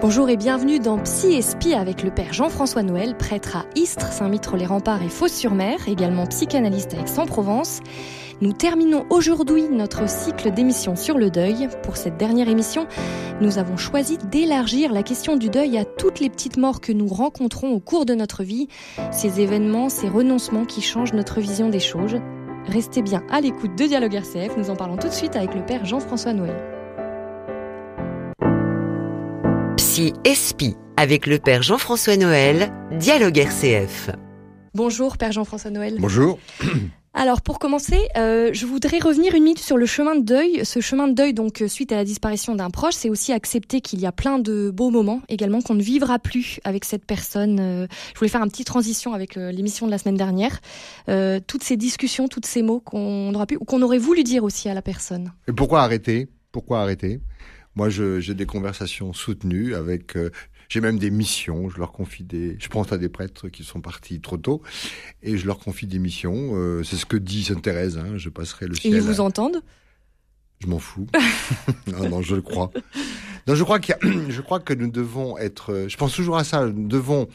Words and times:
Bonjour 0.00 0.30
et 0.30 0.36
bienvenue 0.36 0.78
dans 0.78 0.96
Psy 0.98 1.34
et 1.34 1.42
Spi 1.42 1.74
avec 1.74 2.04
le 2.04 2.12
père 2.12 2.32
Jean-François 2.32 2.84
Noël, 2.84 3.16
prêtre 3.16 3.56
à 3.56 3.64
Istres, 3.74 4.12
Saint-Mitre-les-Remparts 4.12 5.02
et 5.02 5.08
Fos-sur-Mer, 5.08 5.88
également 5.88 6.24
psychanalyste 6.26 6.94
à 6.94 6.98
Aix-en-Provence. 6.98 7.80
Nous 8.40 8.52
terminons 8.52 9.06
aujourd'hui 9.10 9.64
notre 9.68 10.08
cycle 10.08 10.52
d'émissions 10.52 10.94
sur 10.94 11.18
le 11.18 11.30
deuil. 11.30 11.68
Pour 11.82 11.96
cette 11.96 12.16
dernière 12.16 12.48
émission, 12.48 12.86
nous 13.40 13.58
avons 13.58 13.76
choisi 13.76 14.18
d'élargir 14.18 14.92
la 14.92 15.02
question 15.02 15.36
du 15.36 15.50
deuil 15.50 15.76
à 15.76 15.84
toutes 15.84 16.20
les 16.20 16.30
petites 16.30 16.58
morts 16.58 16.80
que 16.80 16.92
nous 16.92 17.08
rencontrons 17.08 17.72
au 17.72 17.80
cours 17.80 18.06
de 18.06 18.14
notre 18.14 18.44
vie, 18.44 18.68
ces 19.10 19.40
événements, 19.40 19.88
ces 19.88 20.08
renoncements 20.08 20.64
qui 20.64 20.80
changent 20.80 21.12
notre 21.12 21.40
vision 21.40 21.70
des 21.70 21.80
choses. 21.80 22.20
Restez 22.68 23.02
bien 23.02 23.24
à 23.32 23.40
l'écoute 23.40 23.74
de 23.76 23.84
Dialogue 23.84 24.14
RCF, 24.14 24.56
nous 24.56 24.70
en 24.70 24.76
parlons 24.76 24.96
tout 24.96 25.08
de 25.08 25.12
suite 25.12 25.34
avec 25.34 25.56
le 25.56 25.66
père 25.66 25.84
Jean-François 25.84 26.34
Noël. 26.34 26.77
Psy 29.98 30.14
Espi 30.22 30.76
avec 30.96 31.26
le 31.26 31.40
père 31.40 31.64
Jean-François 31.64 32.16
Noël, 32.16 32.72
Dialogue 33.00 33.36
RCF. 33.36 34.10
Bonjour 34.72 35.18
père 35.18 35.32
Jean-François 35.32 35.72
Noël. 35.72 35.96
Bonjour. 35.98 36.38
Alors 37.14 37.42
pour 37.42 37.58
commencer, 37.58 37.98
euh, 38.16 38.50
je 38.52 38.64
voudrais 38.64 39.00
revenir 39.00 39.34
une 39.34 39.42
minute 39.42 39.58
sur 39.58 39.76
le 39.76 39.86
chemin 39.86 40.14
de 40.14 40.20
deuil. 40.20 40.64
Ce 40.64 40.78
chemin 40.78 41.08
de 41.08 41.14
deuil, 41.14 41.34
donc 41.34 41.62
euh, 41.62 41.66
suite 41.66 41.90
à 41.90 41.96
la 41.96 42.04
disparition 42.04 42.54
d'un 42.54 42.70
proche, 42.70 42.94
c'est 42.94 43.10
aussi 43.10 43.32
accepter 43.32 43.80
qu'il 43.80 43.98
y 43.98 44.06
a 44.06 44.12
plein 44.12 44.38
de 44.38 44.70
beaux 44.70 44.90
moments 44.90 45.20
également 45.28 45.62
qu'on 45.62 45.74
ne 45.74 45.82
vivra 45.82 46.20
plus 46.20 46.60
avec 46.62 46.84
cette 46.84 47.04
personne. 47.04 47.58
Euh, 47.58 47.86
je 48.14 48.20
voulais 48.20 48.30
faire 48.30 48.44
une 48.44 48.50
petite 48.50 48.68
transition 48.68 49.14
avec 49.14 49.34
l'émission 49.34 49.86
de 49.86 49.90
la 49.90 49.98
semaine 49.98 50.16
dernière. 50.16 50.60
toutes 51.48 51.64
ces 51.64 51.76
discussions, 51.76 52.28
tous 52.28 52.42
ces 52.44 52.62
mots 52.62 52.78
qu'on 52.78 53.34
aura 53.34 53.46
pu 53.46 53.56
ou 53.56 53.64
qu'on 53.64 53.82
aurait 53.82 53.98
voulu 53.98 54.22
dire 54.22 54.44
aussi 54.44 54.68
à 54.68 54.74
la 54.74 54.82
personne. 54.82 55.32
Et 55.48 55.52
pourquoi 55.52 55.82
arrêter? 55.82 56.28
Pourquoi 56.52 56.82
arrêter? 56.82 57.20
Moi, 57.74 57.88
j'ai 57.88 58.34
des 58.34 58.46
conversations 58.46 59.12
soutenues 59.12 59.74
avec. 59.74 60.16
Euh, 60.16 60.30
j'ai 60.68 60.80
même 60.80 60.98
des 60.98 61.10
missions. 61.10 61.68
Je 61.70 61.78
leur 61.78 61.92
confie 61.92 62.24
des. 62.24 62.56
Je 62.58 62.68
pense 62.68 62.92
à 62.92 62.98
des 62.98 63.08
prêtres 63.08 63.48
qui 63.48 63.64
sont 63.64 63.80
partis 63.80 64.20
trop 64.20 64.36
tôt, 64.36 64.62
et 65.22 65.38
je 65.38 65.46
leur 65.46 65.58
confie 65.58 65.86
des 65.86 65.98
missions. 65.98 66.52
Euh, 66.54 66.82
c'est 66.82 66.96
ce 66.96 67.06
que 67.06 67.16
dit 67.16 67.44
Sainte 67.44 67.62
Thérèse. 67.62 67.98
Hein, 67.98 68.16
je 68.16 68.28
passerai 68.28 68.66
le 68.66 68.74
ciel. 68.74 68.94
Et 68.94 68.96
ils 68.96 69.02
vous 69.02 69.20
entendent? 69.20 69.62
Je 70.60 70.66
m'en 70.66 70.80
fous. 70.80 71.06
non, 71.86 72.08
non, 72.08 72.22
je 72.22 72.34
le 72.34 72.42
crois. 72.42 72.70
Non, 73.46 73.54
je 73.54 73.62
crois 73.62 73.78
qu'il 73.78 73.96
je 74.28 74.40
crois 74.40 74.60
que 74.60 74.74
nous 74.74 74.90
devons 74.90 75.38
être. 75.38 75.86
Je 75.88 75.96
pense 75.96 76.14
toujours 76.14 76.36
à 76.36 76.44
ça. 76.44 76.66
Nous 76.66 76.88
devons 76.88 77.28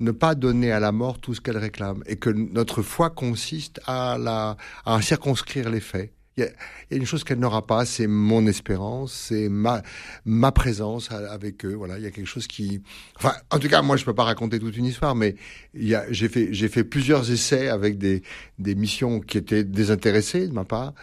ne 0.00 0.10
pas 0.10 0.34
donner 0.34 0.72
à 0.72 0.80
la 0.80 0.90
mort 0.90 1.20
tout 1.20 1.34
ce 1.34 1.40
qu'elle 1.40 1.56
réclame, 1.56 2.02
et 2.06 2.16
que 2.16 2.30
notre 2.30 2.82
foi 2.82 3.10
consiste 3.10 3.80
à 3.86 4.18
la 4.18 4.56
à 4.84 5.00
circonscrire 5.00 5.70
les 5.70 5.80
faits 5.80 6.13
il 6.36 6.44
y, 6.90 6.94
a 6.94 6.96
une 6.96 7.06
chose 7.06 7.22
qu'elle 7.22 7.38
n'aura 7.38 7.64
pas, 7.66 7.84
c'est 7.86 8.08
mon 8.08 8.46
espérance, 8.46 9.12
c'est 9.12 9.48
ma 9.48 9.82
ma 10.24 10.50
présence 10.50 11.12
avec 11.12 11.64
eux. 11.64 11.74
Voilà, 11.74 11.96
il 11.98 12.04
y 12.04 12.06
a 12.06 12.10
quelque 12.10 12.26
chose 12.26 12.48
qui, 12.48 12.82
enfin, 13.16 13.34
en 13.50 13.58
tout 13.58 13.68
cas, 13.68 13.82
moi, 13.82 13.96
je 13.96 14.04
peux 14.04 14.14
pas 14.14 14.24
raconter 14.24 14.58
toute 14.58 14.76
une 14.76 14.86
histoire, 14.86 15.14
mais 15.14 15.36
y 15.74 15.94
a, 15.94 16.04
j'ai 16.10 16.28
fait 16.28 16.48
j'ai 16.52 16.68
fait 16.68 16.84
plusieurs 16.84 17.30
essais 17.30 17.68
avec 17.68 17.98
des 17.98 18.22
des 18.58 18.74
missions 18.74 19.20
qui 19.20 19.38
étaient 19.38 19.64
désintéressées 19.64 20.48
de 20.48 20.52
ma 20.52 20.64
part, 20.64 20.94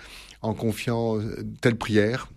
en 0.42 0.54
confiant 0.54 1.18
euh, 1.20 1.44
telle 1.62 1.78
prière. 1.78 2.30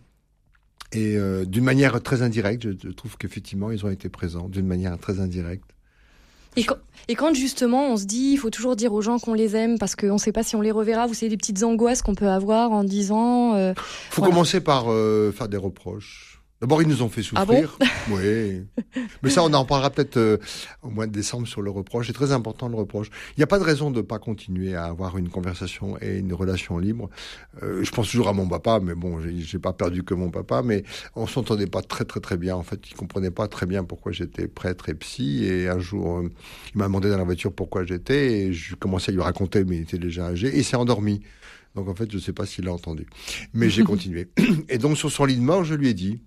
Et 0.92 1.17
euh, 1.17 1.45
d'une 1.45 1.65
manière 1.65 2.00
très 2.00 2.22
indirecte, 2.22 2.62
je, 2.62 2.70
je 2.81 2.92
trouve 2.92 3.17
qu'effectivement, 3.17 3.72
ils 3.72 3.84
ont 3.84 3.91
été 3.91 4.09
présents 4.09 4.48
d'une 4.48 4.67
manière 4.67 4.97
très 4.98 5.19
indirecte. 5.19 5.73
Et 6.56 7.14
quand, 7.14 7.34
justement 7.34 7.91
on 7.92 7.97
se 7.97 8.05
dit, 8.05 8.30
il 8.33 8.36
faut 8.38 8.50
toujours 8.50 8.77
dire 8.77 8.92
aux 8.92 9.02
gens 9.02 9.19
qu'on 9.19 9.34
les 9.34 9.56
aime 9.56 9.78
parce 9.78 9.97
qu'on 9.97 10.14
ne 10.14 10.19
sait 10.19 10.33
pas 10.33 10.42
si 10.42 10.56
on 10.56 10.60
les 10.60 10.70
reverra, 10.70 11.06
vous 11.06 11.14
savez, 11.14 11.28
des 11.28 11.36
petites 11.36 11.62
angoisses 11.62 12.02
qu'on 12.02 12.14
peut 12.14 12.28
avoir 12.28 12.72
en 12.72 12.84
disant... 12.84 13.55
Euh, 13.55 13.74
faut 14.10 14.22
commencer 14.22 14.60
par 14.60 14.86
euh, 14.88 15.32
faire 15.32 15.48
des 15.48 15.56
reproches. 15.56 16.42
D'abord, 16.60 16.80
ils 16.80 16.88
nous 16.88 17.02
ont 17.02 17.08
fait 17.08 17.20
ah 17.34 17.44
souffrir. 17.44 17.78
oui. 18.10 18.62
Mais 19.22 19.31
ça, 19.31 19.42
on 19.42 19.53
en 19.53 19.65
parlera 19.65 19.91
peut-être 19.91 20.16
euh, 20.16 20.38
au 20.82 20.88
mois 20.88 21.06
de 21.06 21.12
décembre 21.12 21.47
sur 21.47 21.62
le 21.62 21.70
reproche. 21.70 22.06
C'est 22.06 22.12
très 22.12 22.32
important 22.32 22.69
le 22.69 22.76
reproche. 22.76 23.09
Il 23.31 23.41
n'y 23.41 23.44
a 23.44 23.47
pas 23.47 23.59
de 23.59 23.65
raison 23.65 23.91
de 23.91 23.98
ne 23.98 24.03
pas 24.03 24.19
continuer 24.19 24.75
à 24.75 24.84
avoir 24.84 25.19
une 25.19 25.28
conversation 25.28 25.98
et 26.00 26.19
une 26.19 26.32
relation 26.32 26.78
libre. 26.78 27.10
Euh, 27.62 27.82
je 27.84 27.91
pense 27.91 28.09
toujours 28.09 28.28
à 28.28 28.32
mon 28.32 28.48
papa, 28.48 28.81
mais 28.81 28.94
bon, 28.94 29.20
j'ai 29.20 29.59
pas 29.59 29.72
perdu 29.72 30.04
que 30.04 30.14
mon 30.14 30.31
papa, 30.31 30.62
mais 30.62 30.84
on 31.16 31.26
s'entendait 31.26 31.66
pas 31.66 31.82
très 31.82 32.04
très 32.04 32.20
très 32.20 32.37
bien. 32.37 32.56
En 32.56 32.62
fait, 32.62 32.81
il 32.88 32.94
comprenait 32.94 33.32
pas 33.32 33.48
très 33.48 33.66
bien 33.66 33.84
pourquoi 33.84 34.12
j'étais 34.12 34.47
prêtre 34.47 34.88
et 34.88 34.94
psy. 34.94 35.44
Et 35.44 35.69
un 35.69 35.81
jour, 35.81 36.19
euh, 36.19 36.31
il 36.75 36.78
m'a 36.78 36.84
demandé 36.84 37.10
dans 37.10 37.19
la 37.19 37.25
voiture 37.25 37.53
pourquoi 37.53 37.84
j'étais, 37.84 38.38
et 38.38 38.53
je 38.53 38.75
commençais 38.75 39.10
à 39.10 39.14
lui 39.14 39.22
raconter, 39.22 39.64
mais 39.64 39.76
il 39.76 39.82
était 39.82 39.98
déjà 39.98 40.28
âgé, 40.28 40.48
et 40.48 40.59
il 40.59 40.64
s'est 40.64 40.76
endormi. 40.76 41.20
Donc 41.75 41.88
en 41.88 41.94
fait, 41.94 42.10
je 42.10 42.16
ne 42.16 42.22
sais 42.22 42.32
pas 42.32 42.47
s'il 42.47 42.69
a 42.69 42.72
entendu. 42.72 43.06
Mais 43.53 43.69
j'ai 43.69 43.82
continué. 43.84 44.28
Et 44.69 44.78
donc 44.78 44.97
sur 44.97 45.10
son 45.10 45.25
lit 45.25 45.37
de 45.37 45.43
mort, 45.43 45.64
je 45.64 45.75
lui 45.75 45.88
ai 45.88 45.94
dit, 45.94 46.20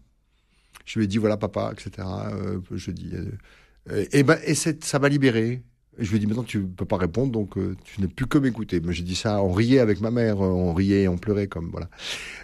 je 0.88 1.00
lui 1.00 1.06
ai 1.06 1.08
dit 1.08 1.18
voilà 1.18 1.38
papa, 1.38 1.72
etc. 1.74 2.08
Euh, 2.32 2.60
je 2.72 2.92
dis 2.92 3.12
euh, 3.14 4.06
et 4.12 4.24
ben 4.24 4.40
et 4.46 4.56
ça 4.56 5.00
m'a 5.00 5.10
libéré. 5.10 5.62
je 6.00 6.10
lui 6.10 6.16
ai 6.16 6.20
dit 6.20 6.28
maintenant 6.28 6.44
tu 6.44 6.62
peux 6.62 6.86
pas 6.86 6.98
répondre 6.98 7.32
donc 7.32 7.58
euh, 7.58 7.76
tu 7.84 8.00
n'es 8.00 8.08
plus 8.08 8.26
que 8.26 8.38
m'écouter. 8.38 8.80
Mais 8.80 8.94
j'ai 8.94 9.04
dit 9.04 9.16
ça, 9.16 9.44
on 9.44 9.52
riait 9.52 9.80
avec 9.80 10.00
ma 10.00 10.12
mère, 10.12 10.40
on 10.40 10.74
riait, 10.74 11.10
on 11.10 11.18
pleurait 11.18 11.48
comme 11.48 11.70
voilà, 11.72 11.90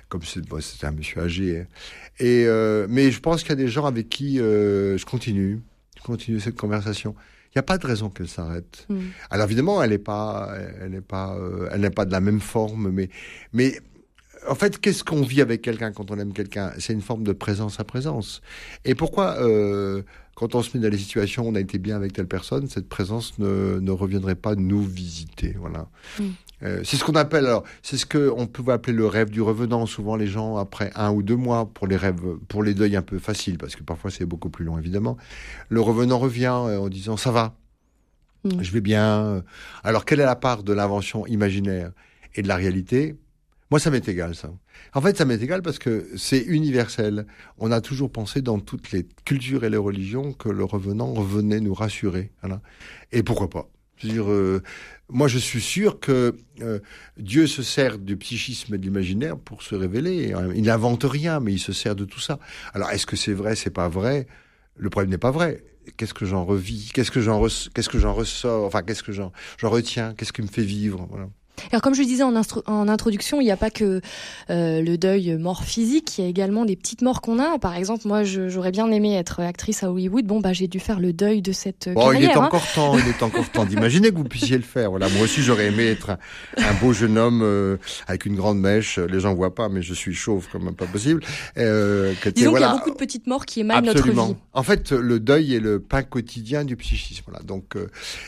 comme 0.09 0.21
c'était 0.23 0.85
un 0.85 0.91
monsieur 0.91 1.21
âgé. 1.21 1.65
Et 2.19 2.45
mais 2.89 3.11
je 3.11 3.19
pense 3.21 3.41
qu'il 3.41 3.51
y 3.51 3.53
a 3.53 3.63
des 3.63 3.69
gens 3.69 3.85
avec 3.85 4.09
qui 4.09 4.37
je 4.37 5.05
continue, 5.05 5.61
je 5.97 6.03
continue 6.03 6.39
cette 6.41 6.57
conversation. 6.57 7.15
Il 7.47 7.59
n'y 7.59 7.61
a 7.61 7.63
pas 7.63 7.77
de 7.77 7.85
raison 7.85 8.09
qu'elle 8.09 8.27
s'arrête. 8.27 8.87
Hmm. 8.89 8.99
Alors 9.29 9.45
évidemment, 9.45 9.81
elle 9.83 9.91
n'est 9.91 9.99
pas, 9.99 10.53
elle 10.81 10.91
n'est 10.91 11.01
pas, 11.01 11.37
elle 11.71 11.81
n'est 11.81 11.91
pas 11.91 12.05
de 12.05 12.11
la 12.11 12.19
même 12.19 12.41
forme, 12.41 12.89
mais 12.91 13.09
mais 13.53 13.79
en 14.47 14.55
fait, 14.55 14.79
qu'est-ce 14.79 15.03
qu'on 15.03 15.21
vit 15.21 15.41
avec 15.41 15.61
quelqu'un 15.61 15.91
quand 15.91 16.11
on 16.11 16.17
aime 16.17 16.33
quelqu'un? 16.33 16.71
C'est 16.77 16.93
une 16.93 17.01
forme 17.01 17.23
de 17.23 17.33
présence 17.33 17.79
à 17.79 17.83
présence. 17.83 18.41
Et 18.85 18.95
pourquoi, 18.95 19.37
euh, 19.41 20.03
quand 20.35 20.55
on 20.55 20.61
se 20.61 20.75
met 20.75 20.83
dans 20.83 20.89
les 20.89 20.97
situations 20.97 21.45
où 21.45 21.49
on 21.49 21.55
a 21.55 21.59
été 21.59 21.77
bien 21.77 21.95
avec 21.95 22.13
telle 22.13 22.27
personne, 22.27 22.67
cette 22.67 22.89
présence 22.89 23.37
ne, 23.39 23.91
reviendrait 23.91 24.35
pas 24.35 24.55
nous 24.55 24.81
visiter? 24.81 25.55
Voilà. 25.59 25.87
Mm. 26.19 26.23
Euh, 26.63 26.81
c'est 26.83 26.97
ce 26.97 27.03
qu'on 27.03 27.15
appelle, 27.15 27.45
alors, 27.45 27.63
c'est 27.81 27.97
ce 27.97 28.05
qu'on 28.05 28.47
peut 28.47 28.71
appeler 28.71 28.95
le 28.95 29.05
rêve 29.05 29.29
du 29.29 29.41
revenant. 29.41 29.85
Souvent, 29.85 30.15
les 30.15 30.27
gens, 30.27 30.57
après 30.57 30.91
un 30.95 31.11
ou 31.11 31.21
deux 31.21 31.35
mois, 31.35 31.69
pour 31.73 31.87
les 31.87 31.97
rêves, 31.97 32.21
pour 32.47 32.63
les 32.63 32.73
deuils 32.73 32.95
un 32.95 33.01
peu 33.01 33.19
faciles, 33.19 33.57
parce 33.57 33.75
que 33.75 33.83
parfois 33.83 34.11
c'est 34.11 34.25
beaucoup 34.25 34.49
plus 34.49 34.65
long, 34.65 34.77
évidemment, 34.77 35.17
le 35.69 35.81
revenant 35.81 36.19
revient 36.19 36.55
euh, 36.65 36.79
en 36.79 36.89
disant 36.89 37.17
ça 37.17 37.31
va, 37.31 37.55
mm. 38.45 38.61
je 38.61 38.71
vais 38.71 38.81
bien. 38.81 39.43
Alors, 39.83 40.05
quelle 40.05 40.19
est 40.19 40.25
la 40.25 40.35
part 40.35 40.63
de 40.63 40.73
l'invention 40.73 41.25
imaginaire 41.27 41.91
et 42.35 42.41
de 42.41 42.47
la 42.47 42.55
réalité? 42.55 43.17
Moi, 43.73 43.79
ça 43.79 43.89
m'est 43.89 44.07
égal, 44.07 44.35
ça. 44.35 44.53
En 44.93 45.01
fait, 45.01 45.17
ça 45.17 45.25
m'est 45.25 45.41
égal 45.41 45.63
parce 45.63 45.79
que 45.79 46.07
c'est 46.15 46.37
universel. 46.37 47.25
On 47.57 47.71
a 47.71 47.81
toujours 47.81 48.11
pensé 48.11 48.43
dans 48.43 48.59
toutes 48.59 48.91
les 48.91 49.07
cultures 49.25 49.63
et 49.63 49.71
les 49.71 49.77
religions 49.77 50.31
que 50.31 50.47
le 50.47 50.63
revenant 50.63 51.11
revenait 51.11 51.59
nous 51.59 51.73
rassurer. 51.73 52.29
Voilà. 52.43 52.61
Et 53.11 53.23
pourquoi 53.23 53.49
pas? 53.49 53.67
Je 53.97 54.05
veux 54.05 54.13
dire, 54.13 54.31
euh, 54.31 54.61
moi, 55.09 55.27
je 55.27 55.39
suis 55.39 55.59
sûr 55.59 55.99
que 55.99 56.37
euh, 56.61 56.81
Dieu 57.17 57.47
se 57.47 57.63
sert 57.63 57.97
du 57.97 58.15
psychisme 58.15 58.75
et 58.75 58.77
de 58.77 58.83
l'imaginaire 58.83 59.39
pour 59.39 59.63
se 59.63 59.73
révéler. 59.73 60.35
Il 60.53 60.65
n'invente 60.65 61.05
rien, 61.05 61.39
mais 61.39 61.53
il 61.53 61.59
se 61.59 61.73
sert 61.73 61.95
de 61.95 62.05
tout 62.05 62.19
ça. 62.19 62.37
Alors, 62.75 62.91
est-ce 62.91 63.07
que 63.07 63.15
c'est 63.15 63.33
vrai, 63.33 63.55
c'est 63.55 63.71
pas 63.71 63.89
vrai? 63.89 64.27
Le 64.77 64.91
problème 64.91 65.09
n'est 65.09 65.17
pas 65.17 65.31
vrai. 65.31 65.63
Qu'est-ce 65.97 66.13
que 66.13 66.25
j'en 66.25 66.45
revis? 66.45 66.91
Qu'est-ce 66.93 67.09
que 67.09 67.21
j'en 67.21 67.41
qu'est-ce 67.41 67.89
que 67.89 67.97
ressors? 67.97 68.65
Enfin, 68.65 68.83
qu'est-ce 68.83 69.01
que 69.01 69.13
j'en 69.13 69.31
retiens? 69.63 70.13
Qu'est-ce 70.13 70.31
qui 70.31 70.43
me 70.43 70.47
fait 70.47 70.61
vivre? 70.61 71.07
Voilà. 71.09 71.27
Alors 71.71 71.81
comme 71.81 71.93
je 71.93 72.01
le 72.01 72.05
disais 72.05 72.23
en, 72.23 72.33
en 72.65 72.87
introduction, 72.87 73.41
il 73.41 73.45
n'y 73.45 73.51
a 73.51 73.57
pas 73.57 73.69
que 73.69 74.01
euh, 74.49 74.81
le 74.81 74.97
deuil 74.97 75.37
mort 75.37 75.63
physique, 75.63 76.17
il 76.17 76.23
y 76.23 76.27
a 76.27 76.29
également 76.29 76.65
des 76.65 76.75
petites 76.75 77.01
morts 77.01 77.21
qu'on 77.21 77.39
a. 77.39 77.57
Par 77.59 77.75
exemple, 77.75 78.07
moi, 78.07 78.23
j'aurais 78.23 78.71
bien 78.71 78.89
aimé 78.91 79.15
être 79.15 79.39
actrice 79.39 79.83
à 79.83 79.91
Hollywood. 79.91 80.25
Bon, 80.25 80.39
bah 80.39 80.53
j'ai 80.53 80.67
dû 80.67 80.79
faire 80.79 80.99
le 80.99 81.13
deuil 81.13 81.41
de 81.41 81.51
cette 81.51 81.89
bon, 81.89 82.01
carrière. 82.01 82.21
Il 82.21 82.25
est 82.29 82.37
hein. 82.37 82.45
encore 82.45 82.65
temps, 82.73 82.97
il 82.97 83.07
est 83.07 83.23
encore 83.23 83.49
temps 83.49 83.65
d'imaginer 83.65 84.11
que 84.11 84.15
vous 84.15 84.23
puissiez 84.23 84.57
le 84.57 84.63
faire. 84.63 84.89
Voilà, 84.89 85.09
moi 85.09 85.23
aussi 85.23 85.41
j'aurais 85.41 85.67
aimé 85.67 85.85
être 85.87 86.17
un, 86.57 86.73
beau 86.81 86.93
jeune 86.93 87.17
homme 87.17 87.41
euh, 87.43 87.77
avec 88.07 88.25
une 88.25 88.35
grande 88.35 88.59
mèche. 88.59 88.97
Les 88.97 89.19
gens 89.19 89.33
voient 89.33 89.55
pas, 89.55 89.69
mais 89.69 89.81
je 89.81 89.93
suis 89.93 90.13
chauve 90.13 90.47
comme 90.51 90.73
pas 90.75 90.85
possible. 90.85 91.23
Euh, 91.57 92.13
Disons 92.35 92.51
qu'il 92.53 92.61
y 92.61 92.63
a 92.63 92.73
beaucoup 92.73 92.91
de 92.91 92.95
petites 92.95 93.27
morts 93.27 93.45
qui 93.45 93.61
émanent 93.61 93.81
notre 93.81 94.09
vie. 94.09 94.35
En 94.53 94.63
fait, 94.63 94.91
le 94.91 95.19
deuil 95.19 95.55
est 95.55 95.59
le 95.59 95.79
pain 95.79 96.03
quotidien 96.03 96.63
du 96.63 96.75
psychisme. 96.75 97.31
Donc, 97.43 97.75
euh, 97.75 97.87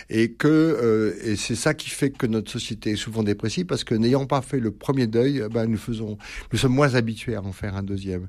et 0.10 0.32
que 0.32 0.48
euh, 0.48 1.14
et 1.24 1.36
c'est 1.36 1.56
ça 1.56 1.74
qui 1.74 1.90
fait 1.90 2.10
que 2.10 2.26
notre 2.26 2.52
société 2.52 2.92
est 2.92 2.96
souvent 2.96 3.15
dépressive 3.24 3.66
parce 3.66 3.84
que 3.84 3.96
n'ayant 3.96 4.26
pas 4.26 4.42
fait 4.42 4.60
le 4.60 4.72
premier 4.72 5.08
deuil, 5.08 5.42
eh 5.46 5.50
ben, 5.50 5.68
nous 5.68 5.78
faisons, 5.78 6.18
nous 6.52 6.58
sommes 6.58 6.74
moins 6.74 6.96
habitués 6.96 7.36
à 7.36 7.42
en 7.42 7.52
faire 7.52 7.76
un 7.76 7.84
deuxième, 7.84 8.28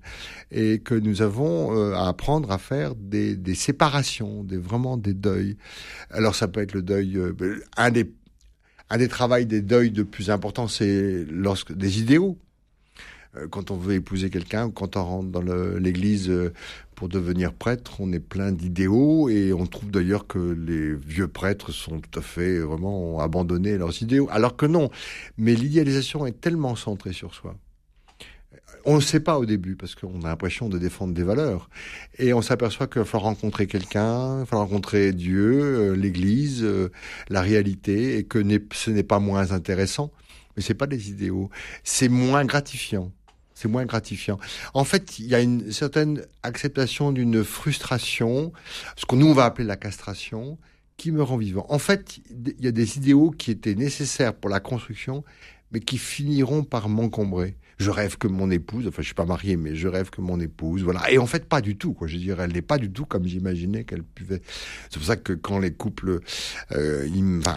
et 0.50 0.80
que 0.80 0.94
nous 0.94 1.22
avons 1.22 1.76
euh, 1.76 1.94
à 1.94 2.08
apprendre 2.08 2.50
à 2.50 2.58
faire 2.58 2.94
des, 2.94 3.36
des 3.36 3.54
séparations, 3.54 4.44
des 4.44 4.56
vraiment 4.56 4.96
des 4.96 5.14
deuils. 5.14 5.56
Alors 6.10 6.34
ça 6.34 6.48
peut 6.48 6.60
être 6.60 6.72
le 6.72 6.82
deuil, 6.82 7.16
euh, 7.16 7.34
un 7.76 7.90
des 7.90 8.12
un 8.88 8.98
des 8.98 9.08
travaux 9.08 9.42
des 9.42 9.62
deuils 9.62 9.90
de 9.90 10.04
plus 10.04 10.30
important, 10.30 10.68
c'est 10.68 11.24
lorsque 11.28 11.72
des 11.72 12.00
idéaux 12.00 12.38
quand 13.50 13.70
on 13.70 13.76
veut 13.76 13.94
épouser 13.94 14.30
quelqu'un, 14.30 14.70
quand 14.70 14.96
on 14.96 15.04
rentre 15.04 15.28
dans 15.28 15.42
l'église 15.78 16.32
pour 16.96 17.08
devenir 17.08 17.52
prêtre, 17.52 18.00
on 18.00 18.12
est 18.12 18.18
plein 18.20 18.50
d'idéaux 18.50 19.28
et 19.28 19.52
on 19.52 19.66
trouve 19.66 19.90
d'ailleurs 19.90 20.26
que 20.26 20.38
les 20.38 20.94
vieux 20.94 21.28
prêtres 21.28 21.70
sont 21.70 22.00
tout 22.00 22.18
à 22.18 22.22
fait 22.22 22.58
vraiment 22.58 23.20
abandonné 23.20 23.76
leurs 23.76 24.02
idéaux, 24.02 24.28
alors 24.32 24.56
que 24.56 24.66
non. 24.66 24.90
Mais 25.36 25.54
l'idéalisation 25.54 26.26
est 26.26 26.40
tellement 26.40 26.74
centrée 26.74 27.12
sur 27.12 27.34
soi. 27.34 27.54
on 28.86 28.96
ne 28.96 29.00
sait 29.00 29.20
pas 29.20 29.38
au 29.38 29.44
début 29.44 29.76
parce 29.76 29.94
qu'on 29.94 30.22
a 30.22 30.28
l'impression 30.28 30.68
de 30.68 30.78
défendre 30.78 31.12
des 31.12 31.22
valeurs. 31.22 31.68
Et 32.18 32.32
on 32.32 32.40
s'aperçoit 32.40 32.86
qu'il 32.86 33.04
faut 33.04 33.18
rencontrer 33.18 33.66
quelqu'un, 33.66 34.40
il 34.40 34.46
faut 34.46 34.56
rencontrer 34.56 35.12
Dieu, 35.12 35.62
euh, 35.62 35.96
l'Église, 35.96 36.62
euh, 36.62 36.90
la 37.28 37.42
réalité, 37.42 38.16
et 38.16 38.24
que 38.24 38.42
ce 38.72 38.90
n'est 38.90 39.02
pas 39.02 39.18
moins 39.18 39.52
intéressant. 39.52 40.12
Mais 40.56 40.62
c'est 40.62 40.74
pas 40.74 40.86
des 40.86 41.10
idéaux. 41.10 41.50
C'est 41.84 42.08
moins 42.08 42.46
gratifiant. 42.46 43.12
C'est 43.56 43.68
moins 43.68 43.86
gratifiant. 43.86 44.38
En 44.74 44.84
fait, 44.84 45.18
il 45.18 45.28
y 45.28 45.34
a 45.34 45.40
une 45.40 45.72
certaine 45.72 46.22
acceptation 46.42 47.10
d'une 47.10 47.42
frustration, 47.42 48.52
ce 48.96 49.06
qu'on 49.06 49.16
nous 49.16 49.32
va 49.32 49.46
appeler 49.46 49.66
la 49.66 49.76
castration, 49.76 50.58
qui 50.98 51.10
me 51.10 51.22
rend 51.22 51.38
vivant. 51.38 51.64
En 51.70 51.78
fait, 51.78 52.18
il 52.30 52.62
y 52.62 52.68
a 52.68 52.70
des 52.70 52.98
idéaux 52.98 53.30
qui 53.30 53.50
étaient 53.50 53.74
nécessaires 53.74 54.34
pour 54.34 54.50
la 54.50 54.60
construction, 54.60 55.24
mais 55.72 55.80
qui 55.80 55.96
finiront 55.96 56.64
par 56.64 56.90
m'encombrer 56.90 57.56
je 57.78 57.90
rêve 57.90 58.17
que 58.17 58.26
mon 58.26 58.50
épouse, 58.50 58.87
enfin 58.88 59.02
je 59.02 59.06
suis 59.06 59.14
pas 59.14 59.26
marié, 59.26 59.56
mais 59.56 59.75
je 59.75 59.88
rêve 59.88 60.11
que 60.11 60.20
mon 60.20 60.40
épouse, 60.40 60.82
voilà. 60.82 61.11
Et 61.11 61.19
en 61.19 61.26
fait, 61.26 61.46
pas 61.46 61.61
du 61.61 61.76
tout, 61.76 61.93
quoi. 61.93 62.06
Je 62.06 62.17
dirais, 62.17 62.44
elle 62.44 62.52
n'est 62.52 62.62
pas 62.62 62.78
du 62.78 62.90
tout 62.90 63.05
comme 63.05 63.26
j'imaginais 63.26 63.84
qu'elle 63.84 64.02
pouvait. 64.02 64.40
C'est 64.90 64.99
pour 64.99 65.06
ça 65.06 65.17
que 65.17 65.34
quand 65.34 65.58
les 65.58 65.73
couples, 65.73 66.20
euh, 66.73 67.08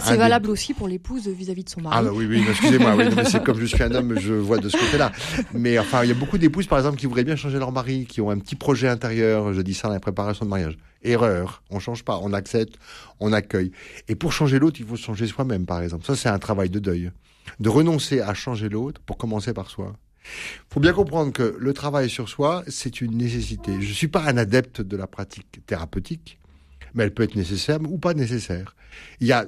c'est 0.03 0.17
valable 0.17 0.49
aussi 0.49 0.73
pour 0.73 0.87
l'épouse 0.87 1.27
vis-à-vis 1.27 1.63
de 1.63 1.69
son 1.69 1.81
mari. 1.81 1.95
Ah 1.97 2.03
bah 2.03 2.11
oui, 2.13 2.25
oui, 2.25 2.43
excusez-moi, 2.49 2.95
oui, 2.95 3.05
c'est 3.25 3.43
comme 3.45 3.59
je 3.59 3.65
suis 3.65 3.81
un 3.81 3.93
homme, 3.95 4.19
je 4.19 4.33
vois 4.33 4.57
de 4.57 4.67
ce 4.67 4.77
côté-là. 4.77 5.11
Mais 5.53 5.79
enfin, 5.79 6.03
il 6.03 6.09
y 6.09 6.11
a 6.11 6.15
beaucoup 6.15 6.37
d'épouses, 6.37 6.67
par 6.67 6.79
exemple, 6.79 6.97
qui 6.97 7.05
voudraient 7.05 7.23
bien 7.23 7.37
changer 7.37 7.57
leur 7.57 7.71
mari, 7.71 8.05
qui 8.05 8.19
ont 8.19 8.29
un 8.29 8.39
petit 8.39 8.55
projet 8.55 8.89
intérieur. 8.89 9.53
Je 9.53 9.61
dis 9.61 9.73
ça 9.73 9.87
dans 9.87 9.93
la 9.93 9.99
préparation 9.99 10.45
de 10.45 10.49
mariage. 10.49 10.77
Erreur, 11.01 11.63
on 11.69 11.79
change 11.79 12.03
pas, 12.03 12.19
on 12.21 12.33
accepte, 12.33 12.75
on 13.21 13.31
accueille. 13.31 13.71
Et 14.09 14.15
pour 14.15 14.33
changer 14.33 14.59
l'autre, 14.59 14.81
il 14.81 14.85
faut 14.85 14.97
changer 14.97 15.27
soi-même, 15.27 15.65
par 15.65 15.81
exemple. 15.81 16.05
Ça, 16.05 16.17
c'est 16.17 16.27
un 16.27 16.39
travail 16.39 16.69
de 16.69 16.79
deuil 16.79 17.11
de 17.59 17.69
renoncer 17.69 18.21
à 18.21 18.33
changer 18.33 18.69
l'autre 18.69 19.01
pour 19.01 19.17
commencer 19.17 19.53
par 19.53 19.69
soi 19.69 19.93
faut 20.69 20.79
bien 20.79 20.93
comprendre 20.93 21.31
que 21.31 21.55
le 21.59 21.73
travail 21.73 22.09
sur 22.09 22.29
soi, 22.29 22.63
c'est 22.67 23.01
une 23.01 23.17
nécessité. 23.17 23.73
Je 23.81 23.89
ne 23.89 23.93
suis 23.93 24.07
pas 24.07 24.23
un 24.23 24.37
adepte 24.37 24.81
de 24.81 24.97
la 24.97 25.07
pratique 25.07 25.65
thérapeutique, 25.65 26.39
mais 26.93 27.03
elle 27.03 27.13
peut 27.13 27.23
être 27.23 27.35
nécessaire 27.35 27.79
ou 27.81 27.97
pas 27.97 28.13
nécessaire. 28.13 28.75
Il 29.19 29.27
y 29.27 29.31
a 29.31 29.47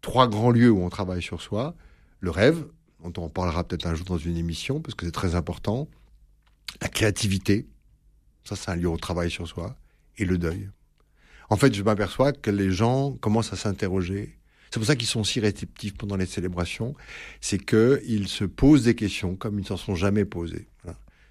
trois 0.00 0.28
grands 0.28 0.50
lieux 0.50 0.70
où 0.70 0.82
on 0.82 0.88
travaille 0.88 1.22
sur 1.22 1.40
soi. 1.42 1.74
Le 2.20 2.30
rêve, 2.30 2.66
dont 3.02 3.12
on 3.24 3.28
parlera 3.28 3.64
peut-être 3.64 3.86
un 3.86 3.94
jour 3.94 4.06
dans 4.06 4.18
une 4.18 4.36
émission, 4.36 4.80
parce 4.80 4.94
que 4.94 5.06
c'est 5.06 5.12
très 5.12 5.34
important. 5.34 5.88
La 6.80 6.88
créativité, 6.88 7.66
ça 8.44 8.56
c'est 8.56 8.70
un 8.70 8.76
lieu 8.76 8.88
où 8.88 8.94
on 8.94 8.98
travaille 8.98 9.30
sur 9.30 9.46
soi. 9.46 9.76
Et 10.18 10.24
le 10.24 10.36
deuil. 10.36 10.68
En 11.48 11.56
fait, 11.56 11.74
je 11.74 11.82
m'aperçois 11.82 12.32
que 12.32 12.50
les 12.50 12.70
gens 12.70 13.12
commencent 13.12 13.52
à 13.52 13.56
s'interroger 13.56 14.36
c'est 14.70 14.78
pour 14.78 14.86
ça 14.86 14.94
qu'ils 14.96 15.08
sont 15.08 15.24
si 15.24 15.40
réceptifs 15.40 15.94
pendant 15.94 16.16
les 16.16 16.26
célébrations, 16.26 16.94
c'est 17.40 17.58
qu'ils 17.58 18.28
se 18.28 18.44
posent 18.44 18.84
des 18.84 18.94
questions 18.94 19.34
comme 19.34 19.58
ils 19.58 19.62
ne 19.62 19.66
s'en 19.66 19.76
sont 19.76 19.96
jamais 19.96 20.24
posées. 20.24 20.68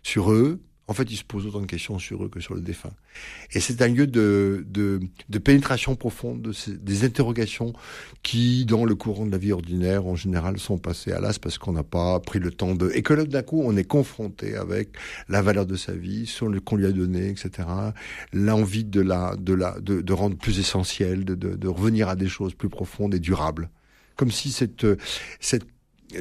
Sur 0.04 0.32
eux, 0.32 0.62
en 0.90 0.94
fait, 0.94 1.12
ils 1.12 1.18
se 1.18 1.24
posent 1.24 1.46
autant 1.46 1.62
de 1.62 1.68
questions 1.68 2.00
sur 2.00 2.26
eux 2.26 2.30
que 2.30 2.40
sur 2.40 2.56
le 2.56 2.62
défunt. 2.62 2.90
Et 3.54 3.60
c'est 3.60 3.84
un 3.84 3.88
lieu 3.90 4.08
de, 4.08 4.66
de, 4.68 5.00
de 5.30 5.38
pénétration 5.38 5.96
profonde, 5.96 6.42
de 6.42 6.52
des 6.78 7.04
interrogations 7.04 7.74
qui, 8.24 8.66
dans 8.66 8.86
le 8.86 8.96
courant 8.96 9.28
de 9.28 9.32
la 9.32 9.38
vie 9.38 9.52
ordinaire, 9.52 10.08
en 10.08 10.16
général, 10.16 10.58
sont 10.58 10.80
passées 10.80 11.12
à 11.12 11.20
l'as 11.20 11.38
parce 11.38 11.60
qu'on 11.60 11.74
n'a 11.74 11.84
pas 11.84 12.20
pris 12.20 12.40
le 12.40 12.50
temps 12.50 12.74
de... 12.74 12.90
Et 12.96 13.04
que 13.04 13.14
d'un 13.14 13.44
coup, 13.44 13.62
on 13.64 13.78
est 13.78 13.84
confronté 13.84 14.56
avec 14.56 14.90
la 15.28 15.44
valeur 15.44 15.68
de 15.68 15.76
sa 15.76 15.94
vie, 15.94 16.26
sur 16.26 16.50
qu'on 16.66 16.76
lui 16.76 16.88
a 16.88 16.92
donné, 16.92 17.30
etc. 17.30 17.68
L'envie 18.34 18.84
de 18.84 19.02
la, 19.02 19.36
de 19.36 19.54
la, 19.54 19.80
de, 19.80 20.02
de 20.02 20.14
rendre 20.14 20.38
plus 20.38 20.58
essentiel, 20.58 21.24
de, 21.24 21.36
de, 21.36 21.56
de 21.56 21.68
revenir 21.68 22.10
à 22.10 22.16
des 22.16 22.28
choses 22.28 22.56
plus 22.56 22.70
profondes 22.70 23.14
et 23.14 23.20
durables. 23.20 23.70
Comme 24.16 24.32
si 24.32 24.52
cette, 24.52 24.88
cette 25.40 25.68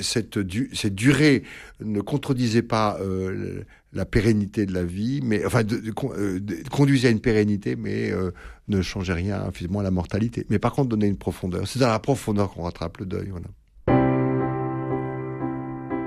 cette, 0.02 0.38
durée 0.38 1.43
ne 1.81 2.00
contredisait 2.00 2.62
pas 2.62 2.99
euh, 3.00 3.62
la 3.93 4.05
pérennité 4.05 4.67
de 4.67 4.73
la 4.73 4.85
vie, 4.85 5.20
mais 5.23 5.44
enfin 5.44 5.62
euh, 5.64 6.40
conduisait 6.70 7.08
à 7.08 7.11
une 7.11 7.20
pérennité, 7.20 7.76
mais 7.76 8.11
euh, 8.11 8.32
ne 8.69 8.82
changeait 8.82 9.14
rien 9.14 9.50
finalement 9.52 9.81
à 9.81 9.85
la 9.85 9.90
mortalité. 9.90 10.46
Mais 10.50 10.58
par 10.58 10.73
contre, 10.73 10.88
donnait 10.88 11.08
une 11.08 11.17
profondeur. 11.17 11.67
C'est 11.67 11.79
dans 11.79 11.88
la 11.88 11.99
profondeur 11.99 12.52
qu'on 12.52 12.62
rattrape 12.62 12.99
le 12.99 13.06
deuil. 13.06 13.29
Voilà. 13.31 13.46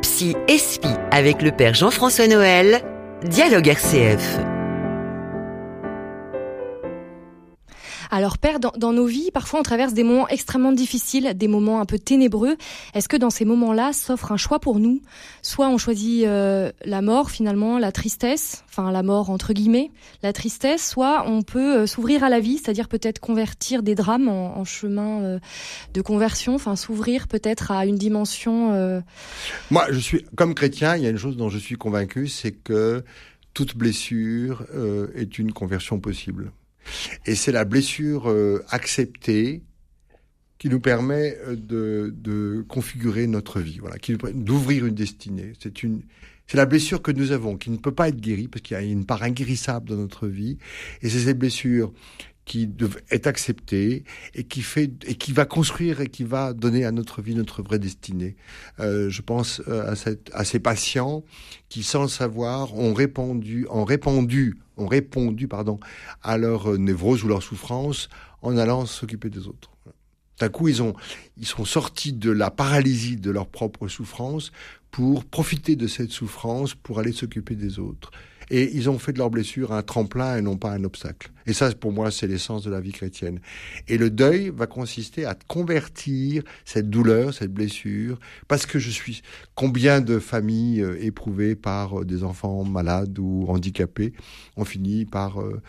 Psy 0.02 0.36
avec 1.12 1.42
le 1.42 1.52
père 1.52 1.74
Jean-François 1.74 2.28
Noël, 2.28 2.82
Dialogue 3.24 3.68
RCF. 3.68 4.61
Alors 8.14 8.38
Père, 8.38 8.60
dans, 8.60 8.92
nos 8.92 9.06
vies, 9.06 9.32
parfois 9.32 9.62
on 9.62 9.64
traverse 9.64 9.94
des 9.94 10.04
moments 10.04 10.28
extrêmement 10.28 10.74
difficiles, 10.74 11.32
des 11.34 11.48
moments 11.48 11.80
un 11.80 11.86
peu 11.86 11.98
ténébreux. 11.98 12.58
Est-ce 12.94 13.08
que 13.08 13.16
dans 13.16 13.30
ces 13.30 13.46
moments-là 13.46 13.94
s'offre 13.94 14.34
un 14.34 14.38
choix 14.38 14.60
pour 14.60 14.80
nous? 14.80 15.02
Soit 15.42 15.70
on 15.70 15.78
choisit 15.78 16.26
euh, 16.26 16.74
la 16.84 17.02
mort 17.02 17.32
finalement, 17.32 17.80
la 17.80 17.94
tristesse, 17.94 18.66
enfin 18.68 18.92
la 18.92 19.02
mort 19.02 19.30
entre 19.30 19.54
guillemets, 19.54 19.92
la 20.24 20.34
tristesse, 20.34 20.86
soit 20.86 21.24
on 21.26 21.42
peut 21.42 21.78
euh, 21.78 21.88
s'ouvrir 21.88 22.26
à 22.26 22.30
la 22.30 22.42
vie, 22.42 22.58
c'est-à-dire 22.58 22.90
peut-être 22.90 23.20
convertir 23.20 23.82
des 23.82 23.96
drames 23.96 24.28
en, 24.28 24.66
chemin 24.66 25.22
euh, 25.22 25.40
de 25.94 26.02
conversion, 26.02 26.56
enfin 26.56 26.76
s'ouvrir 26.76 27.30
peut-être 27.30 27.72
à 27.72 27.86
une 27.86 27.98
dimension. 27.98 29.02
Moi, 29.70 29.86
je 29.90 30.00
suis 30.00 30.26
comme 30.36 30.54
chrétien, 30.54 30.98
il 30.98 31.04
y 31.04 31.08
a 31.08 31.10
une 31.10 31.18
chose 31.18 31.38
dont 31.38 31.48
je 31.48 31.58
suis 31.58 31.76
convaincu, 31.76 32.28
c'est 32.28 32.52
que 32.52 33.06
toute 33.54 33.78
blessure 33.78 34.66
est 35.16 35.40
une 35.40 35.54
conversion 35.54 36.00
possible. 36.00 36.52
Et 37.26 37.36
c'est 37.36 37.52
la 37.52 37.66
blessure 37.66 38.30
euh, 38.30 38.64
acceptée 38.70 39.64
qui 40.58 40.70
nous 40.70 40.80
permet 40.80 41.38
euh, 41.48 41.56
de, 41.56 42.14
de 42.16 42.64
configurer 42.68 43.28
notre 43.28 43.60
vie, 43.60 43.80
voilà, 43.80 43.98
qui 43.98 44.16
d'ouvrir 44.34 44.86
une 44.86 44.96
destinée. 44.96 45.54
C'est 45.60 45.84
une, 45.84 46.02
c'est 46.52 46.58
la 46.58 46.66
blessure 46.66 47.02
que 47.02 47.12
nous 47.12 47.32
avons, 47.32 47.56
qui 47.56 47.70
ne 47.70 47.78
peut 47.78 47.94
pas 47.94 48.10
être 48.10 48.20
guérie 48.20 48.48
parce 48.50 48.62
qu'il 48.62 48.76
y 48.76 48.78
a 48.78 48.84
une 48.84 49.06
part 49.06 49.24
inguérissable 49.24 49.90
dans 49.90 49.96
notre 49.96 50.28
vie. 50.28 50.58
Et 51.02 51.10
c'est 51.10 51.20
cette 51.20 51.40
blessure 51.40 51.94
qui 52.46 52.70
est 53.10 53.28
accepté 53.28 54.04
et 54.34 54.44
qui 54.44 54.62
fait 54.62 54.92
et 55.06 55.16
qui 55.16 55.32
va 55.32 55.46
construire 55.46 56.02
et 56.02 56.08
qui 56.08 56.24
va 56.24 56.54
donner 56.54 56.86
à 56.86 56.92
notre 56.92 57.22
vie 57.22 57.36
notre 57.36 57.62
vraie 57.62 57.80
destinée. 57.80 58.36
Euh, 58.80 59.10
je 59.10 59.22
pense 59.22 59.62
euh, 59.68 59.92
à, 59.92 59.96
cette, 59.96 60.32
à 60.34 60.44
ces 60.44 60.60
patients 60.60 61.24
qui, 61.70 61.84
sans 61.84 62.04
le 62.04 62.08
savoir, 62.08 62.76
ont 62.76 62.94
répondu, 62.94 63.68
ont 63.70 63.86
répondu, 63.86 64.58
ont 64.78 64.88
répondu, 64.88 65.48
pardon, 65.48 65.80
à 66.24 66.38
leur 66.38 66.78
névrose 66.78 67.24
ou 67.24 67.28
leur 67.28 67.44
souffrance 67.44 68.10
en 68.42 68.58
allant 68.58 68.86
s'occuper 68.86 69.30
des 69.30 69.48
autres. 69.48 69.72
D'un 70.40 70.50
coup, 70.50 70.68
ils 70.68 70.82
ont, 70.82 70.96
ils 71.38 71.46
sont 71.46 71.66
sortis 71.66 72.14
de 72.14 72.32
la 72.32 72.50
paralysie 72.50 73.18
de 73.18 73.30
leur 73.30 73.48
propre 73.48 73.88
souffrance 73.88 74.52
pour 74.90 75.24
profiter 75.24 75.76
de 75.76 75.86
cette 75.86 76.10
souffrance 76.10 76.74
pour 76.74 77.00
aller 77.00 77.12
s'occuper 77.12 77.56
des 77.56 77.78
autres. 77.78 78.12
Et 78.50 78.76
ils 78.76 78.90
ont 78.90 79.00
fait 79.00 79.14
de 79.14 79.20
leur 79.20 79.30
blessure 79.30 79.72
un 79.72 79.84
tremplin 79.84 80.38
et 80.38 80.42
non 80.42 80.58
pas 80.58 80.72
un 80.72 80.84
obstacle. 80.84 81.32
Et 81.46 81.54
ça, 81.54 81.72
pour 81.74 81.92
moi, 81.92 82.12
c'est 82.12 82.28
l'essence 82.28 82.64
de 82.64 82.72
la 82.72 82.80
vie 82.80 82.92
chrétienne. 82.92 83.40
Et 83.88 83.98
le 83.98 84.10
deuil 84.10 84.52
va 84.56 84.68
consister 84.68 85.26
à 85.26 85.36
convertir 85.48 86.44
cette 86.66 86.90
douleur, 86.90 87.34
cette 87.34 87.54
blessure, 87.54 88.20
parce 88.48 88.66
que 88.66 88.80
je 88.80 88.90
suis 88.90 89.22
combien 89.56 90.02
de 90.02 90.20
familles 90.20 90.82
euh, 90.82 91.04
éprouvées 91.04 91.56
par 91.56 92.02
euh, 92.02 92.06
des 92.06 92.24
enfants 92.24 92.64
malades 92.64 93.18
ou 93.20 93.46
handicapés 93.48 94.14
ont 94.58 94.66
fini 94.66 95.06
par 95.06 95.42
euh, 95.42 95.62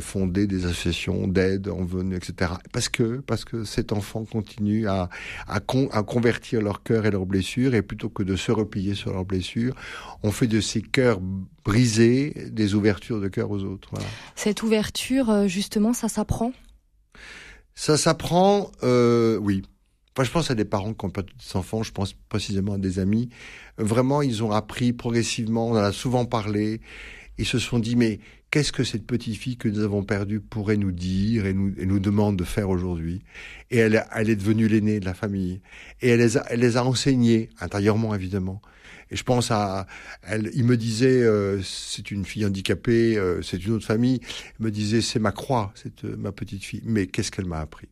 fonder 0.00 0.46
des 0.46 0.64
associations 0.64 1.28
d'aide 1.28 1.68
en 1.68 1.84
venue, 1.84 2.16
etc. 2.16 2.52
Parce 2.72 2.88
que 2.88 3.18
parce 3.26 3.44
que 3.44 3.64
cet 3.64 3.92
enfant 3.92 4.24
continue 4.24 4.86
à 4.88 5.08
à, 5.46 5.60
convertir 5.60 6.60
leur 6.60 6.82
cœur 6.82 7.06
et 7.06 7.10
leurs 7.10 7.26
blessures 7.26 7.74
et 7.74 7.82
plutôt 7.82 8.08
que 8.08 8.22
de 8.22 8.36
se 8.36 8.52
replier 8.52 8.94
sur 8.94 9.12
leurs 9.12 9.24
blessures, 9.24 9.74
on 10.22 10.30
fait 10.30 10.46
de 10.46 10.60
ces 10.60 10.82
cœurs 10.82 11.20
brisés 11.64 12.34
des 12.50 12.74
ouvertures 12.74 13.20
de 13.20 13.28
cœur 13.28 13.50
aux 13.50 13.62
autres. 13.62 13.92
Cette 14.34 14.62
ouverture 14.62 15.11
euh, 15.20 15.48
justement, 15.48 15.92
ça 15.92 16.08
s'apprend? 16.08 16.52
Ça 17.74 17.96
s'apprend, 17.96 18.70
euh, 18.82 19.36
oui. 19.38 19.62
Enfin, 20.14 20.24
je 20.24 20.30
pense 20.30 20.50
à 20.50 20.54
des 20.54 20.66
parents 20.66 20.92
qui 20.92 21.06
n'ont 21.06 21.12
pas 21.12 21.22
des 21.22 21.56
enfants, 21.56 21.82
je 21.82 21.92
pense 21.92 22.12
précisément 22.28 22.74
à 22.74 22.78
des 22.78 22.98
amis. 22.98 23.30
Vraiment, 23.78 24.20
ils 24.20 24.44
ont 24.44 24.52
appris 24.52 24.92
progressivement, 24.92 25.68
on 25.68 25.72
en 25.72 25.76
a 25.76 25.92
souvent 25.92 26.26
parlé. 26.26 26.80
Ils 27.38 27.46
se 27.46 27.58
sont 27.58 27.78
dit, 27.78 27.96
mais 27.96 28.20
qu'est-ce 28.50 28.72
que 28.72 28.84
cette 28.84 29.06
petite 29.06 29.36
fille 29.36 29.56
que 29.56 29.68
nous 29.68 29.80
avons 29.80 30.04
perdue 30.04 30.40
pourrait 30.40 30.76
nous 30.76 30.92
dire 30.92 31.46
et 31.46 31.54
nous, 31.54 31.74
nous 31.76 31.98
demande 31.98 32.36
de 32.36 32.44
faire 32.44 32.68
aujourd'hui? 32.68 33.22
Et 33.70 33.78
elle, 33.78 34.04
elle 34.14 34.30
est 34.30 34.36
devenue 34.36 34.68
l'aînée 34.68 35.00
de 35.00 35.04
la 35.04 35.14
famille. 35.14 35.60
Et 36.00 36.10
elle 36.10 36.20
les 36.20 36.36
a, 36.36 36.44
elle 36.50 36.60
les 36.60 36.76
a 36.76 36.84
enseignés, 36.84 37.48
intérieurement 37.60 38.14
évidemment. 38.14 38.60
Et 39.10 39.16
je 39.16 39.24
pense 39.24 39.50
à, 39.50 39.86
elle, 40.22 40.50
il 40.54 40.64
me 40.64 40.76
disait, 40.76 41.22
euh, 41.22 41.60
c'est 41.62 42.10
une 42.10 42.24
fille 42.24 42.46
handicapée, 42.46 43.16
euh, 43.16 43.42
c'est 43.42 43.64
une 43.64 43.72
autre 43.72 43.86
famille. 43.86 44.20
Il 44.58 44.64
me 44.64 44.70
disait, 44.70 45.02
c'est 45.02 45.18
ma 45.18 45.32
croix, 45.32 45.72
c'est 45.74 46.04
euh, 46.04 46.16
ma 46.16 46.32
petite 46.32 46.64
fille. 46.64 46.82
Mais 46.84 47.06
qu'est-ce 47.06 47.30
qu'elle 47.30 47.46
m'a 47.46 47.60
appris? 47.60 47.88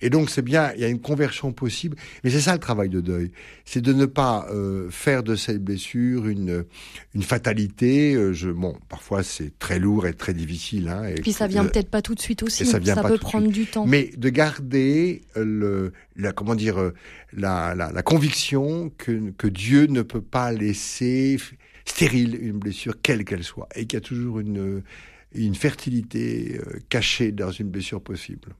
Et 0.00 0.10
donc 0.10 0.30
c'est 0.30 0.42
bien, 0.42 0.72
il 0.74 0.80
y 0.80 0.84
a 0.84 0.88
une 0.88 1.00
conversion 1.00 1.52
possible, 1.52 1.96
mais 2.24 2.30
c'est 2.30 2.40
ça 2.40 2.52
le 2.52 2.58
travail 2.58 2.88
de 2.88 3.00
deuil, 3.00 3.30
c'est 3.64 3.80
de 3.80 3.92
ne 3.92 4.06
pas 4.06 4.46
euh, 4.50 4.88
faire 4.90 5.22
de 5.22 5.34
cette 5.36 5.62
blessure 5.62 6.26
une 6.26 6.64
une 7.14 7.22
fatalité. 7.22 8.14
Euh, 8.14 8.32
je, 8.32 8.50
bon, 8.50 8.76
parfois 8.88 9.22
c'est 9.22 9.58
très 9.58 9.78
lourd 9.78 10.06
et 10.06 10.14
très 10.14 10.34
difficile. 10.34 10.88
Hein, 10.88 11.04
et 11.04 11.14
Puis 11.20 11.32
ça 11.32 11.46
vient 11.46 11.64
peut-être 11.64 11.90
pas 11.90 12.02
tout 12.02 12.14
de 12.14 12.20
suite 12.20 12.42
aussi, 12.42 12.66
ça, 12.66 12.78
vient 12.78 12.94
ça 12.94 13.02
peut 13.02 13.18
prendre 13.18 13.48
du 13.48 13.66
temps. 13.66 13.86
Mais 13.86 14.10
de 14.16 14.28
garder 14.28 15.22
le 15.34 15.92
la 16.16 16.32
comment 16.32 16.54
dire 16.54 16.92
la, 17.32 17.74
la, 17.74 17.92
la 17.92 18.02
conviction 18.02 18.90
que 18.96 19.30
que 19.36 19.46
Dieu 19.46 19.86
ne 19.86 20.02
peut 20.02 20.22
pas 20.22 20.52
laisser 20.52 21.38
stérile, 21.86 22.36
une 22.40 22.58
blessure 22.58 23.00
quelle 23.00 23.24
qu'elle 23.24 23.44
soit, 23.44 23.68
et 23.74 23.86
qu'il 23.86 23.96
y 23.96 23.96
a 23.96 24.00
toujours 24.02 24.40
une, 24.40 24.82
une 25.32 25.54
fertilité 25.54 26.60
euh, 26.60 26.80
cachée 26.88 27.32
dans 27.32 27.50
une 27.50 27.68
blessure 27.68 28.02
possible. 28.02 28.54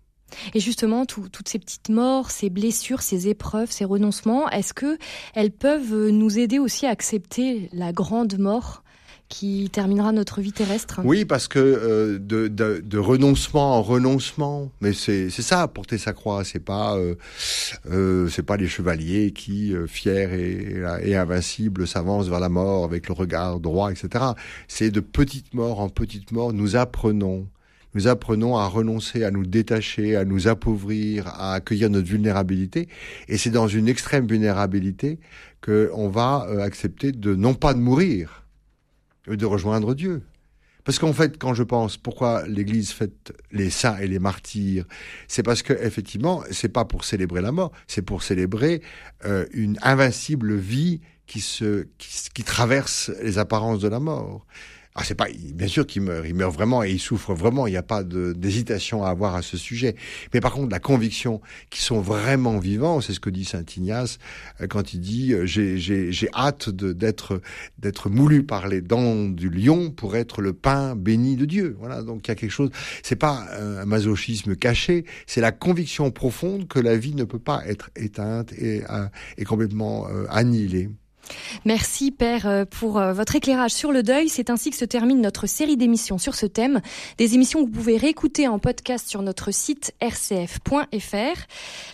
Et 0.55 0.61
justement, 0.61 1.07
toutes 1.07 1.49
ces 1.49 1.59
petites 1.59 1.89
morts, 1.89 2.31
ces 2.31 2.51
blessures, 2.51 3.03
ces 3.03 3.29
épreuves, 3.29 3.71
ces 3.71 3.85
renoncements, 3.85 4.49
est-ce 4.51 4.75
que 4.75 4.99
elles 5.35 5.51
peuvent 5.51 6.09
nous 6.11 6.39
aider 6.39 6.59
aussi 6.59 6.87
à 6.87 6.91
accepter 6.91 7.69
la 7.73 7.93
grande 7.93 8.39
mort 8.39 8.83
qui 9.29 9.69
terminera 9.73 10.13
notre 10.13 10.41
vie 10.41 10.53
terrestre? 10.53 11.01
Oui, 11.05 11.25
parce 11.25 11.49
que 11.49 11.59
euh, 11.59 12.19
de, 12.19 12.99
renoncement 12.99 13.77
en 13.77 13.83
renoncement, 13.83 14.71
mais 14.81 14.93
c'est 14.93 15.31
ça 15.31 15.67
porter 15.69 15.99
sa 15.99 16.13
croix, 16.13 16.45
c'est 16.45 16.61
pas 16.61 16.97
euh, 16.97 17.15
euh, 17.91 18.29
c'est 18.29 18.43
pas 18.43 18.57
les 18.57 18.69
chevaliers 18.69 19.33
qui 19.33 19.75
fiers 19.87 20.29
et, 20.33 20.83
et 21.03 21.17
invincibles 21.17 21.87
s'avancent 21.87 22.29
vers 22.29 22.41
la 22.41 22.49
mort 22.49 22.85
avec 22.85 23.09
le 23.09 23.15
regard 23.15 23.61
droit, 23.61 23.91
etc. 23.91 24.25
C'est 24.69 24.91
de 24.91 25.01
petite 25.01 25.55
mort 25.55 25.81
en 25.81 25.89
petite 25.89 26.33
mort, 26.33 26.53
nous 26.53 26.77
apprenons 26.77 27.47
nous 27.97 28.09
apprenons 28.09 28.59
à 28.59 28.67
renoncer, 28.67 29.25
à 29.25 29.31
nous 29.31 29.47
détacher, 29.47 30.17
à 30.17 30.27
nous 30.27 30.49
appauvrir, 30.49 31.29
à 31.29 31.55
accueillir 31.55 31.89
notre 31.89 32.07
vulnérabilité. 32.07 32.89
Et 33.27 33.39
c'est 33.39 33.49
dans 33.49 33.69
une 33.69 33.89
extrême 33.89 34.27
vulnérabilité 34.27 35.19
qu'on 35.63 36.11
va 36.11 36.47
euh, 36.51 36.61
accepter 36.61 37.11
de 37.11 37.35
non 37.35 37.55
pas 37.55 37.73
de 37.73 37.79
mourir, 37.79 38.45
de 39.27 39.47
rejoindre 39.47 39.95
Dieu. 39.95 40.23
Parce 40.85 40.99
qu'en 40.99 41.15
fait, 41.15 41.39
quand 41.39 41.55
je 41.55 41.63
pense 41.63 41.97
pourquoi 41.97 42.47
l'Église 42.47 42.93
fête 42.93 43.33
les 43.51 43.71
saints 43.71 43.97
et 43.97 44.07
les 44.07 44.19
martyrs, 44.19 44.85
c'est 45.27 45.43
parce 45.43 45.63
que 45.63 45.73
effectivement, 45.73 46.45
c'est 46.51 46.69
pas 46.69 46.85
pour 46.85 47.07
célébrer 47.07 47.41
la 47.41 47.51
mort, 47.51 47.73
c'est 47.87 48.03
pour 48.03 48.23
célébrer 48.23 48.83
euh, 49.25 49.47
une 49.55 49.79
invincible 49.81 50.55
vie 50.55 51.01
qui 51.27 51.41
se 51.41 51.87
qui, 51.97 52.11
qui 52.35 52.45
traverse 52.45 53.11
les 53.23 53.39
apparences 53.39 53.81
de 53.81 53.89
la 53.89 54.01
mort. 54.01 54.45
Ah, 54.99 55.05
c'est 55.05 55.15
pas, 55.15 55.27
bien 55.53 55.69
sûr 55.69 55.87
qu'il 55.87 56.01
meurt, 56.01 56.27
il 56.27 56.35
meurt 56.35 56.55
vraiment 56.55 56.83
et 56.83 56.91
il 56.91 56.99
souffre 56.99 57.35
vraiment. 57.35 57.67
Il 57.67 57.73
n'y 57.73 57.77
a 57.77 57.83
pas 57.83 58.03
d'hésitation 58.03 59.05
à 59.05 59.11
avoir 59.11 59.35
à 59.35 59.43
ce 59.43 59.59
sujet. 59.59 59.95
Mais 60.33 60.41
par 60.41 60.53
contre, 60.53 60.71
la 60.71 60.81
conviction 60.81 61.43
qu'ils 61.69 61.83
sont 61.83 62.01
vraiment 62.01 62.59
vivants, 62.59 63.03
c'est 63.03 63.13
ce 63.13 63.21
que 63.21 63.29
dit 63.29 63.45
saint 63.45 63.65
Ignace 63.77 64.19
euh, 64.63 64.67
quand 64.67 64.95
il 64.95 65.01
dit 65.01 65.35
euh, 65.35 65.45
j'ai 65.45 66.29
hâte 66.35 66.71
d'être 66.71 67.43
d'être 67.79 68.09
moulu 68.09 68.43
par 68.43 68.69
les 68.69 68.81
dents 68.81 69.29
du 69.29 69.51
lion 69.51 69.91
pour 69.91 70.17
être 70.17 70.41
le 70.41 70.55
pain 70.55 70.97
béni 70.97 71.37
de 71.37 71.45
Dieu. 71.45 71.77
Voilà. 71.79 72.03
Donc 72.03 72.27
il 72.27 72.29
y 72.29 72.33
a 72.33 72.35
quelque 72.35 72.51
chose. 72.51 72.71
C'est 73.03 73.17
pas 73.17 73.45
un 73.53 73.85
masochisme 73.85 74.57
caché. 74.57 75.05
C'est 75.27 75.43
la 75.43 75.53
conviction 75.53 76.11
profonde 76.11 76.69
que 76.69 76.79
la 76.79 76.97
vie 76.97 77.15
ne 77.15 77.25
peut 77.25 77.39
pas 77.39 77.63
être 77.67 77.91
éteinte 77.97 78.55
et, 78.55 78.83
euh, 78.89 79.07
et 79.37 79.45
complètement 79.45 80.07
annihilée. 80.31 80.89
Merci 81.65 82.11
Père 82.11 82.47
euh, 82.47 82.65
pour 82.65 82.99
euh, 82.99 83.13
votre 83.13 83.37
éclairage 83.37 83.73
sur 83.73 83.93
le 83.93 84.03
deuil. 84.03 84.29
C'est 84.29 84.51
ainsi 84.51 84.71
que 84.71 84.77
se 84.77 84.85
termine 84.85 85.21
notre 85.21 85.47
série 85.47 85.77
d'émissions 85.77 86.19
sur 86.19 86.35
ce 86.35 86.47
thème. 86.47 86.81
Des 87.19 87.35
émissions 87.35 87.61
que 87.61 87.67
vous 87.67 87.73
pouvez 87.73 87.97
réécouter 87.97 88.49
en 88.49 88.59
podcast 88.59 89.09
sur 89.09 89.23
notre 89.23 89.53
site 89.53 89.95
rcf.fr. 90.03 91.47